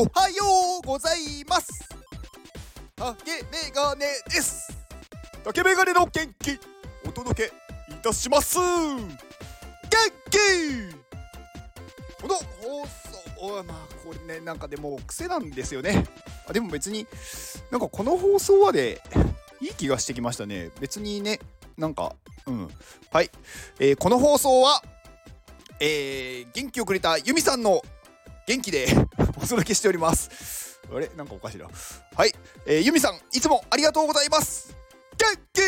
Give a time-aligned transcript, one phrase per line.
[0.00, 0.44] おはよ
[0.80, 1.88] うございます。
[2.94, 4.68] 竹メガネです。
[5.42, 6.56] 竹メガネの元気
[7.04, 8.58] お届けいたします。
[8.60, 8.62] 元
[10.30, 10.38] 気。
[12.22, 12.86] この放
[13.40, 16.04] 送はまあこれねなんかでも癖なんですよね。
[16.48, 17.04] あでも別に
[17.72, 19.02] なんかこの放送はで
[19.60, 20.70] いい気がしてきましたね。
[20.78, 21.40] 別にね
[21.76, 22.14] なんか
[22.46, 22.68] うん。
[23.10, 23.32] はい、
[23.80, 24.80] えー、この放送は
[25.80, 27.82] えー、元気をくれたユミさんの
[28.48, 28.86] 元気で
[29.36, 30.80] お届けしております。
[30.90, 31.10] あれ？
[31.18, 31.66] なんかおかしいな。
[32.16, 32.32] はい、
[32.64, 34.74] えー、ユミさんいつもありがとうございます。
[35.18, 35.60] 元気!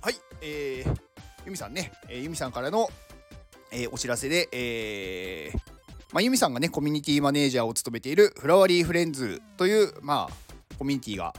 [0.00, 0.14] はい。
[0.40, 1.00] えー、
[1.46, 2.88] ユミさんね、えー、ユミさんからの、
[3.72, 5.58] えー、お知らせでえー、
[6.12, 11.34] まあ、ユミさんがねコミュニティマネージャーを務めているフラワリーフレンズというまあコミュニティが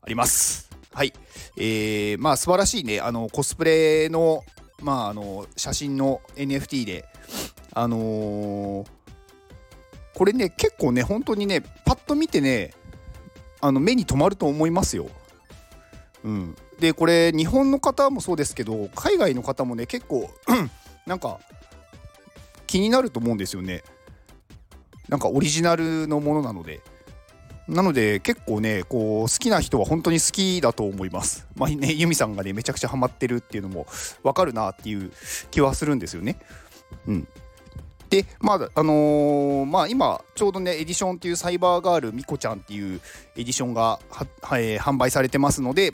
[0.00, 0.70] あります。
[0.92, 1.12] はい。
[1.56, 3.00] えー、まあ素晴らしいね。
[3.00, 4.44] あのコスプレの
[4.80, 7.04] まああの写真の NFT で
[7.72, 8.97] あのー
[10.18, 12.72] これね結構ね本当にねパッと見てね
[13.60, 15.08] あの目に留まると思いますよ。
[16.24, 20.28] うん、でこれ日本の方もそうですけど海外の方もね結構
[21.06, 21.38] なんか
[22.66, 23.84] 気になると思うんですよね。
[25.08, 26.80] なんかオリジナルのものなので。
[27.68, 31.46] なので結構ねこう好きな人は本当に好きだと思います。
[31.54, 33.86] まあねユミさんがねめちゃくちゃハマってるっていうのも
[34.24, 35.12] わかるなっていう
[35.50, 36.38] 気はするんですよね。
[37.06, 37.28] うん。
[38.08, 43.00] で、まあ、あのー、まあ、今、ちょうどね、エディションっていうサイバーガールみこちゃんっていう
[43.36, 44.26] エディションがは、
[44.58, 45.92] えー、販売されてますので、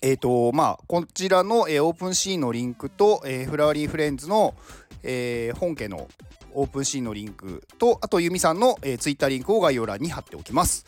[0.00, 4.54] えーとまあ、こちらの、えー、 OpenSea のリンクと、えー、フラワリーフレンズの、
[5.02, 6.08] えー、本家の
[6.54, 10.86] OpenSea のリンクと、あと、ユミさんの、えー、ツイッターリンクを概要欄に貼っておきます。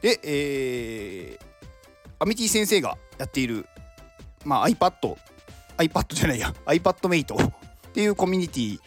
[0.00, 1.44] で、えー、
[2.18, 3.66] アミティ先生がやっている、
[4.44, 5.16] まあ、iPad、
[5.78, 7.52] iPad じゃないや、iPadMate っ
[7.92, 8.80] ていうコミュニティ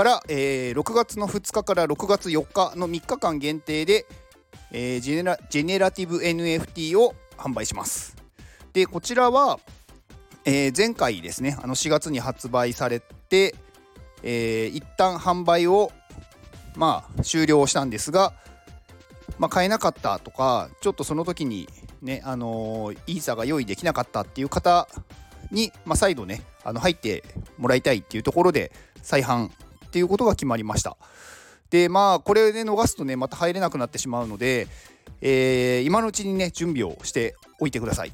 [0.00, 4.06] から、えー、6月の2日から6月4日の3日間限定で、
[4.72, 8.16] えー、ジェネラ generative NFT を販売します。
[8.72, 9.60] でこちらは、
[10.46, 13.54] えー、前回ですねあの4月に発売されて、
[14.22, 15.92] えー、一旦販売を
[16.76, 18.32] まあ終了したんですが、
[19.38, 21.68] まあ、買えなかったとかちょっとその時に
[22.00, 24.88] ねあのー、イーサが用意できなかったっていう方
[25.50, 27.22] に、まあ、再度ねあの入って
[27.58, 28.72] もらいたいっていうところで
[29.02, 29.50] 再販
[29.90, 30.96] っていうことが決まりました
[31.70, 34.68] でまあこれで逃すとねまた入れなくなってしまうので、
[35.20, 38.12] えー、今のうちにね準備をしておいてください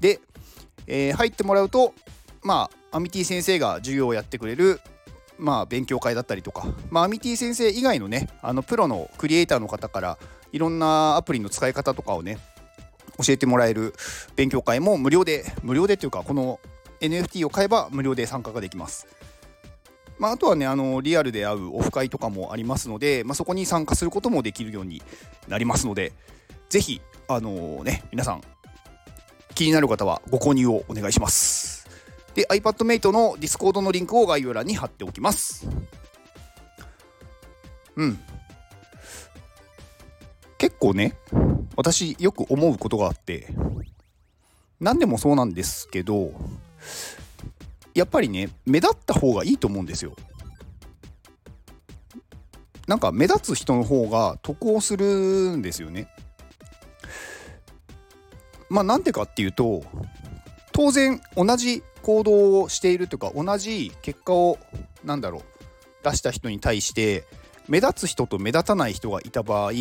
[0.00, 0.20] で、
[0.88, 1.94] えー、入ってもらうと
[2.42, 4.80] まあアミティ先生が授業をやってくれる
[5.38, 10.18] まあ勉強会だったりとか、まあ、アミティ先生以外のねあのプロのクリエイターの方から
[10.52, 12.38] いろんなアプリの使い方とかをね
[13.24, 13.94] 教えてもらえる
[14.34, 16.58] 勉強会も無料で無料でというかこの
[17.00, 19.06] NFT を買えば無料で参加ができます。
[20.20, 25.02] まあ、あとはねあのリアルで会うオフ会とかもありますので、まあ、そこに参加することもできるように
[25.48, 26.12] なりますので
[26.68, 28.42] ぜひあのね皆さん
[29.54, 31.88] 気になる方はご購入をお願いします。
[32.34, 35.66] で iPadMate の Discord のリンクを概要欄に貼っておきます。
[37.96, 38.18] うん。
[40.58, 41.16] 結構ね
[41.76, 43.48] 私よく思うことがあって
[44.78, 46.32] 何でもそうなんですけど
[47.94, 50.14] やっぱりね目立った方がいいと思うんですよ。
[52.86, 56.08] なんか目立つ人の方が得をするんですよね。
[58.68, 59.82] まあなんでかっていうと
[60.72, 64.58] 当然同じ行動をしているとか同じ結果を
[65.04, 65.42] 何だろう
[66.02, 67.24] 出した人に対して
[67.68, 69.72] 目立つ人と目立たない人がいた場合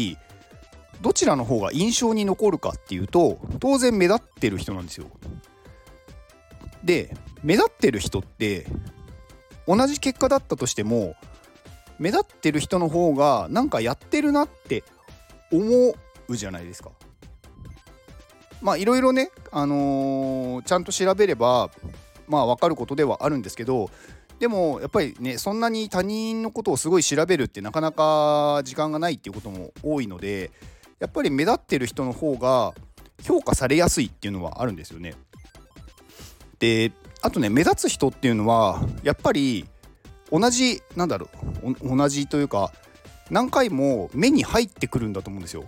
[1.02, 5.08] どちらの方が印象に残るかっていうと当然目立ってる人なんですよ。
[6.84, 8.66] で目立ってる人って
[9.68, 11.16] 同じ結果だったとしても
[12.00, 14.84] 目立ってる人の方がなんかやってるなって
[15.52, 15.94] 思
[16.28, 16.92] うじゃないですか。
[18.62, 21.70] まあいろいろね、あのー、ちゃんと調べれば
[22.28, 23.90] まあ分かることではあるんですけど
[24.40, 30.52] でもやっぱりねそんなに他人のことをすごい調べるってなかなか時間がないっていうことも多いので
[31.00, 32.74] やっぱり目立ってる人の方が
[33.24, 35.14] 評価されやすいっていうのはあるんですよね。
[36.60, 39.66] であとね目立つ人っていうのはやっぱり
[40.32, 41.30] 同じなんだろ
[41.64, 42.72] う同じというか
[43.30, 45.66] 何回も目に入ってくるんだと思うんですよ。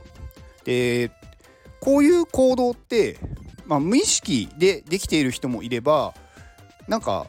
[0.63, 1.11] で
[1.79, 3.17] こういう行動って、
[3.65, 6.13] まあ、無意識でできている人もいれば
[6.87, 7.25] なんか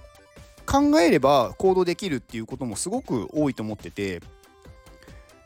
[0.67, 4.21] 考えれば行動できるっていうこともすごく多いと思ってて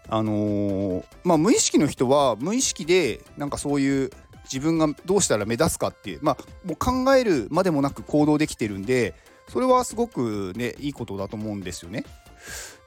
[0.09, 4.11] あのー、まあ無意識の人は無意識でなんかそういう
[4.53, 9.15] 自分がどうしたら目立つかっていうまあもう考えるまでもなく行動できてるんで
[9.49, 12.05] それはすごくねいいことだと思うんですよね。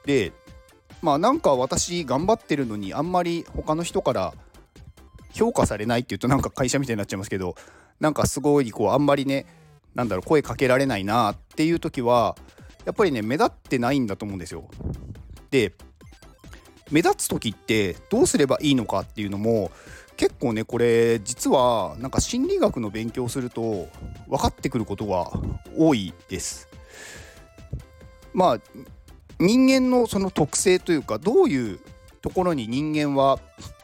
[0.04, 0.32] で
[1.02, 4.34] まあなんか私頑張ってるのにあんまり他の人から
[5.32, 7.54] 評価されないっていうとなんか会社みたいになっちゃいますけど
[8.00, 9.46] なんかすごいこうあんまりね
[9.94, 12.36] なんだろう声かけられないなっていう時は
[12.84, 14.68] やっぱりね目立ってないんだと思うんですよ。
[15.50, 15.74] で
[16.90, 19.70] 目立つ時ってどうすればいいのかっていうのも
[20.20, 23.88] 結構ねこれ実はなんか心理学の勉強すると
[24.28, 25.30] 分かってくることが
[25.74, 26.68] 多いです。
[28.34, 28.58] まあ
[29.38, 31.80] 人間のその特性というかどういう
[32.20, 33.38] ところに人間は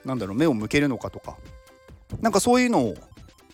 [0.04, 1.38] 何だろう目を向けるのかとか
[2.20, 2.96] なんかそういうのを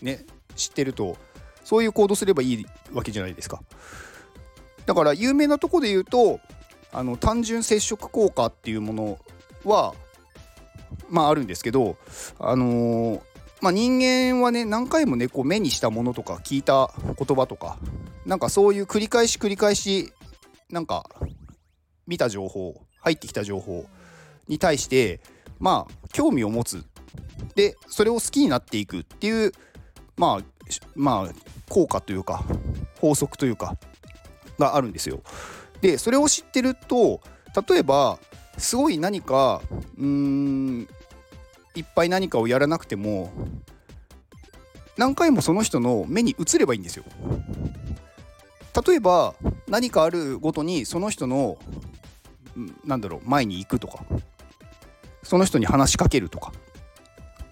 [0.01, 0.25] ね
[0.57, 1.15] 知ってると
[1.63, 3.61] そういう行動すればいいわけじゃないですか。
[4.85, 6.41] だから有名なとこで言うと
[6.91, 9.19] あの単純接触効果っていうもの
[9.63, 9.95] は
[11.09, 11.97] まああるんですけど
[12.39, 13.21] あのー、
[13.61, 17.77] まあ、人間はね何回もねこう目にしたものとか聞いた言葉とか
[18.25, 20.13] なんかそういう繰り返し繰り返し
[20.69, 21.09] なんか
[22.07, 23.85] 見た情報入ってきた情報
[24.47, 25.21] に対して
[25.59, 26.83] まあ興味を持つ
[27.55, 29.51] でそれを好きになっていくっていう
[30.17, 30.43] まあ
[30.95, 31.33] まあ
[31.69, 32.43] 効果というか
[32.99, 33.77] 法則というか
[34.59, 35.21] があるんですよ。
[35.81, 37.21] でそれを知ってると
[37.67, 38.19] 例えば
[38.57, 39.61] すごい何か
[39.97, 40.87] うーん
[41.75, 43.31] いっぱい何かをやらなくても
[44.97, 47.03] 何回もその人の目に映ればいいんですよ。
[48.85, 49.35] 例えば
[49.67, 51.57] 何かあるごとにその人の
[52.85, 54.03] なんだろう前に行くとか
[55.21, 56.51] その人に話しかけるとか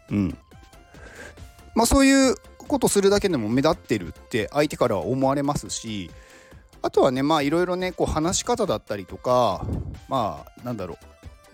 [0.10, 0.38] うん
[1.76, 6.10] まあそういうことするだけでも目立ってるって相手からは思われますし
[6.82, 9.66] あとはねまあいろいろねこう話し方だったりとか
[10.10, 10.98] まあなんだろう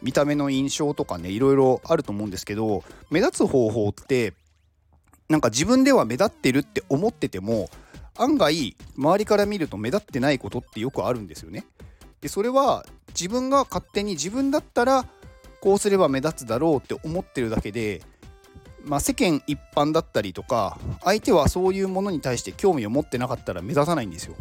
[0.01, 4.33] 見た目の印象とかねいろいろあると思うんですけど目立つ方法って
[5.29, 7.69] なんか自分では目立ってるって思ってても
[8.17, 11.65] 案外周りから見ると目立ってないことってよくあるんですよね。
[12.21, 15.05] でそれは自分が勝手に自分だったら
[15.61, 18.01] こうすれば目立つだろうって思ってるだけで、
[18.83, 24.35] まあ、世間一般だったりとか相手はそういうものに対して興味を持ってなかったら目立たないんですよ。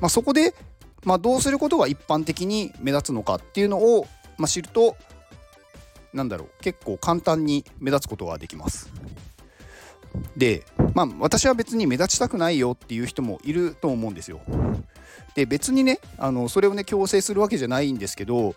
[0.00, 0.54] まあ、そこで、
[1.04, 4.06] まあ、どうすることが一般的に目立つのかっていうのを、
[4.38, 4.96] まあ、知ると
[6.12, 8.90] なんだろう結構簡単に目立つことができます。
[10.36, 10.64] で
[10.94, 14.40] まあ私は別に目立ちたくないよっていう人もいると思うんですよ。
[15.34, 18.56] で別にねあのそれをね強制するわけじゃないんですけど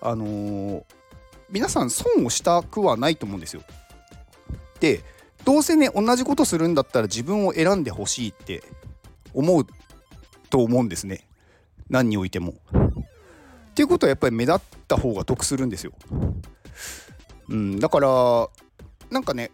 [0.00, 0.84] あのー、
[1.50, 3.62] 皆さん損をしたくはないと思うんですよ。
[4.80, 5.00] で
[5.44, 8.64] どうせね同じことするんだったら自分を選んでほしいって
[9.32, 9.66] 思う
[10.50, 11.26] と思うんですね
[11.88, 12.54] 何においても。
[13.70, 15.92] っていうことはやっぱり目立った方が得するんですよ。
[17.48, 18.48] うん、だから
[19.10, 19.50] なんかね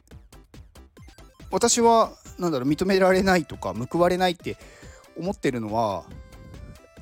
[1.51, 4.57] 私はなんだろう認められないとか報われないって
[5.17, 6.05] 思ってるのは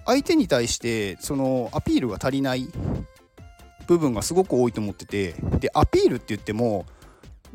[0.06, 2.68] 相手に対してそのアピールが足りない
[3.86, 6.86] 部分がすごく多いと思っててでアピールって言っても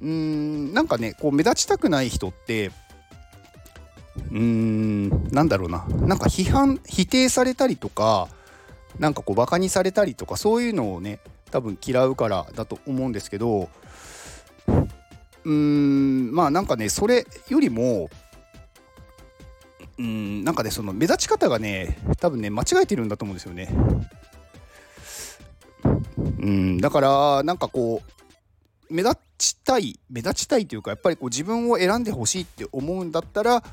[0.01, 2.71] うーんなんかねこう目立ちたくない人って
[4.31, 8.27] うーんなんだろうななんか批判否定されたりとか
[8.99, 11.19] なんかこうバカにされたりとかそういうのをね
[11.51, 13.69] 多分嫌うからだと思うんですけど
[15.45, 18.09] うーんまあなんかねそれよりも
[19.97, 23.69] うんなんかねその目立ち方がね多分ね間違えてるんだと思うんですよね。
[26.39, 28.01] うんだからなんかこ
[28.89, 33.63] う目立ちたい目立ちたいというかやっぱりこう自分を選んでほしいって思うんだったら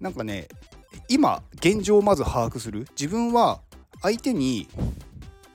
[0.00, 0.48] なんかね
[1.08, 2.86] 今現状をまず把握する。
[2.98, 3.60] 自分は
[4.02, 4.68] 相手に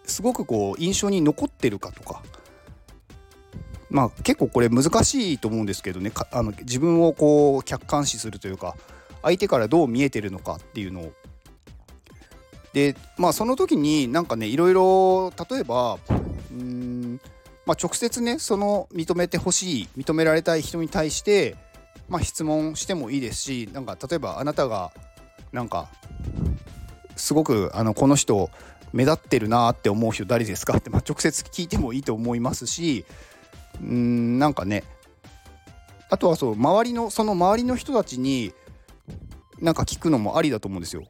[0.06, 2.24] すごくこう印象に残ってるかとか。
[3.90, 6.12] まあ結構これ難しいと思うんですけどね。
[6.32, 8.76] あの自分をこう客観視するというか
[9.22, 11.14] 相手からどう見えてるのかっていうのを。
[12.74, 16.00] でまあその時になんかねいろいろ例えば
[16.52, 17.20] うん
[17.66, 21.58] まあ直接ねその認めてほしい認められたい人に対して
[22.12, 24.92] まあ質問してもいいですしなんか例えばあなたが
[25.54, 25.88] なんか
[27.16, 28.50] すごくあのこの人
[28.92, 30.78] 目立ってるなって思う人誰ですか？
[30.78, 33.06] って、まあ、直接聞いてもいいと思いますし
[33.82, 34.84] うんなんかね
[36.10, 38.54] あとはそう周りのその周りの人たちに
[39.62, 41.04] なんか聞くのもありだと思うんですよ。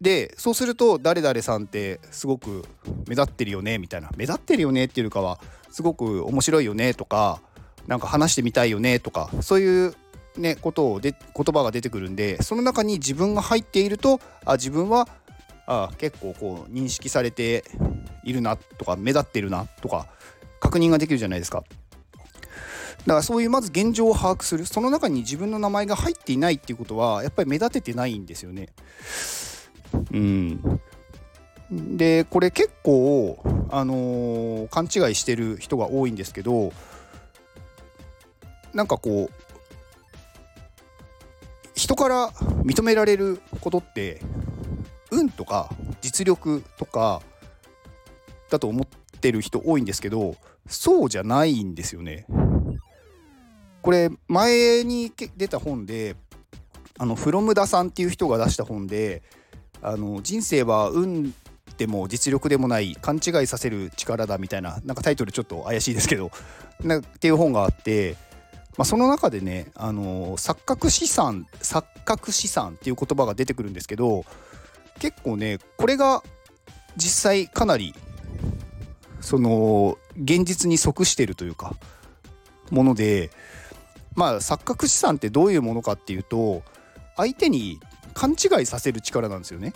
[0.00, 2.64] でそうすると誰々さんってすごく
[3.06, 7.40] 目立ってるよねみたいな目立ってるよねっていうかはすごく面白いよねとか
[7.86, 9.94] なんか話してみたいよねとかそういう
[10.38, 15.08] ねことをで言葉が出てくるんでその中に自分が入っているとあ自分は
[15.66, 17.64] あ結構こう認識されて
[18.24, 20.06] いるなとか目立ってるなとか
[20.60, 21.62] 確認ができるじゃないですか。
[23.06, 28.68] だからそういうまず現状を把握するその中に自分の名前が入っていないっていうことはやっぱり目立ててないんですよね。
[30.12, 30.80] うん
[31.70, 33.38] でこれ結構、
[33.70, 36.72] あのー、勘違いしてる人が多いんですけど
[38.72, 39.47] なんかこう
[41.88, 42.30] 人から
[42.66, 44.20] 認められることって
[45.10, 45.70] 運とか
[46.02, 47.22] 実力とか
[48.50, 52.26] だと思ってる人多いんですけどそうじゃないんですよね。
[53.80, 56.14] これ前に出た本で
[56.98, 59.22] あのフロムダさんっていう人が出した本で
[59.80, 61.32] あの人生は運
[61.78, 66.30] でも実力でもない勘違いさせる力だみたいななんかタイトルちょっと怪しいですけど
[66.84, 68.16] なっていう本があって、
[68.78, 74.24] まあ、その中でねあの錯覚資産錯覚資産っていう言葉が出てくるんですけど
[75.00, 76.22] 結構ねこれが
[76.96, 77.92] 実際かなり
[79.20, 81.74] その現実に即してるというか
[82.70, 83.30] もので
[84.14, 86.62] まあ錯覚資産ってどういうものかっていうと
[87.16, 87.80] 相手に
[88.14, 89.72] 勘違いさせる力なんですよね。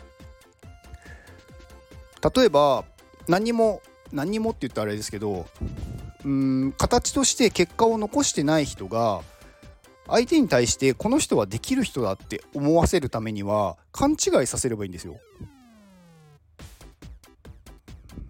[2.35, 2.85] 例えば
[3.27, 3.83] 何にも
[4.13, 5.47] 何にもって言ったらあれですけど
[6.25, 9.23] うん形として結果を残してない人が
[10.07, 15.17] 相手に対してこの人はできる人だって思わせるためには勘違いさせればいいんですよ。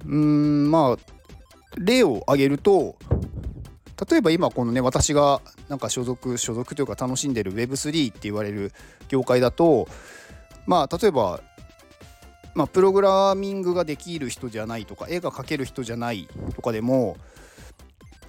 [0.06, 1.12] うんまあ
[1.78, 2.96] 例を挙げると
[4.11, 8.72] 例えば今このね私がなんか所属所属というか楽しんでる Web3 って言われる
[9.08, 9.87] 業界だと
[10.66, 11.40] まあ例えば
[12.54, 17.16] まあ、プログラミングができる人じゃないとか絵が描ける人じゃないとかでも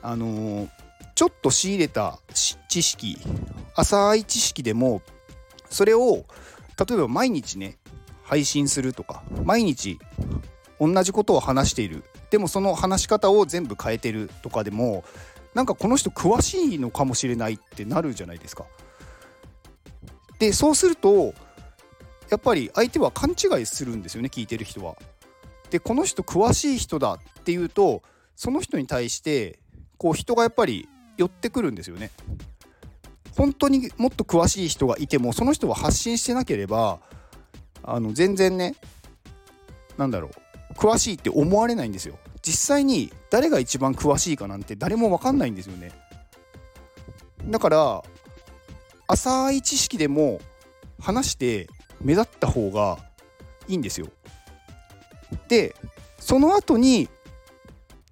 [0.03, 0.69] あのー、
[1.15, 2.19] ちょっと仕入れた
[2.67, 3.17] 知識
[3.75, 5.01] 浅い知識でも
[5.69, 6.25] それを
[6.77, 7.77] 例えば毎日ね
[8.23, 9.99] 配信するとか毎日
[10.79, 15.03] 同じことを話しているでもその話し方を全部変えてるとかでも
[15.53, 18.65] なんかこの人詳しいのかもしれないってなるじゃないですか。
[20.39, 21.33] でそうすると
[22.29, 24.95] やっぱり相手は勘違いするんですよね聞いてる人は。
[25.69, 28.01] でこの人詳しい人だっていうと
[28.35, 29.59] その人に対して
[30.03, 32.11] こう人がやっぱり寄ってくるんですよね。
[33.37, 36.99] 本当にもっと詳しい人がいてもその人は発信してなければ
[37.83, 38.75] あの全然ね
[39.97, 40.29] 何だろ
[40.71, 42.19] う詳しいって思われないんですよ。
[42.41, 45.93] 実際に誰が一番詳しいかなんて誰も分かんないんですよね。
[47.45, 48.03] だから
[49.07, 50.41] 浅い知識でも
[50.99, 51.69] 話して
[52.01, 52.97] 目立った方が
[53.69, 54.07] いいんですよ。
[55.47, 55.73] で
[56.19, 57.07] その後に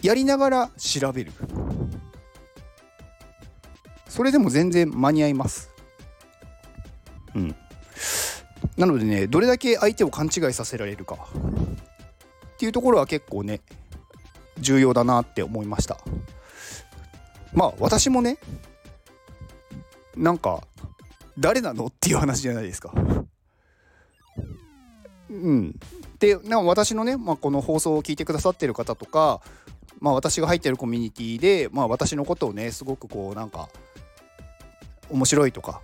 [0.02, 1.34] やりながら調べる。
[4.12, 5.70] それでも全然間に合います。
[7.34, 7.56] うん。
[8.76, 13.62] なのでねどれだけ相手を勘違いさせられるかっていうところは結構ね
[14.60, 15.98] 重要だなって思いました
[17.54, 18.38] まあ私もね
[20.18, 20.62] なんか
[21.40, 22.94] 誰なのっていう話じゃないですか
[25.30, 25.80] うん
[26.20, 29.42] でなんか私のね、まあ、この放送を聞いてくださってる方とか、
[30.00, 33.70] まあ、私が入ってるコミュニティで、まあ、私のことをねすごくこうなんか
[35.12, 35.82] 面白いとか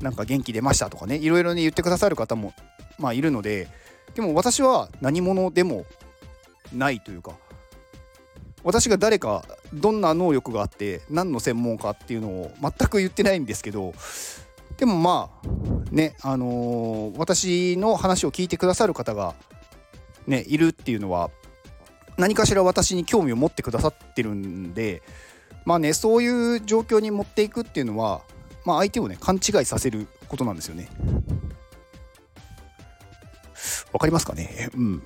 [0.00, 2.54] なんか元気出ましたとかねいろいろね言ってくださる方も
[2.98, 3.68] まあいるので
[4.14, 5.86] でも私は何者でも
[6.74, 7.32] ないというか
[8.62, 13.94] 私が誰かどんな能力があって何の専門家っていうのを全く言ってないんですけど
[14.76, 19.34] でもまあねあのー、私の話を聞いてくださる方が
[20.26, 21.30] ねいるっていうのは
[22.18, 25.02] 何かしら私に興味を持ってくださってるんで
[25.64, 28.22] まあねそういう状況に持っていくっていうのは、
[28.70, 30.88] まあ、相手をね勘違いさせることなんですよね。
[33.92, 34.70] わかりますかね？
[34.74, 35.02] うん。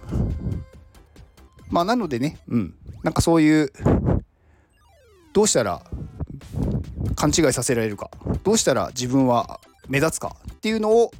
[1.71, 2.75] まあなのでね、うん。
[3.02, 3.73] なんかそういう
[5.33, 5.83] どうしたら
[7.16, 8.11] 勘違いさせられるか
[8.42, 11.11] どうしたら自分は目立つかっていうのを、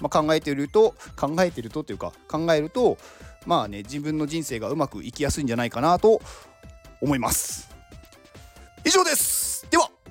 [0.00, 2.98] まあ、考えていると考えているとというか考えると
[3.46, 6.20] まあね自分の人生がうまくいきやすいんじゃないかなと
[7.00, 7.70] 思います
[8.84, 9.35] 以上です